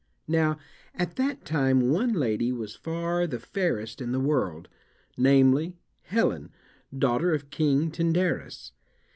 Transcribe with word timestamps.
Now 0.27 0.57
at 0.95 1.15
that 1.17 1.45
time 1.45 1.91
one 1.91 2.11
lady 2.13 2.51
was 2.51 2.75
far 2.75 3.27
the 3.27 3.37
fairest 3.37 4.01
in 4.01 4.11
the 4.13 4.19
world: 4.19 4.67
namely, 5.15 5.77
Helen, 6.01 6.51
daughter 6.97 7.35
of 7.35 7.51
King 7.51 7.91
Tyndarus. 7.91 8.71